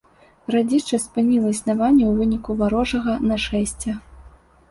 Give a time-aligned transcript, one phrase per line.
[0.45, 3.97] Гарадзішча спыніла існаванне ў выніку варожага нашэсця.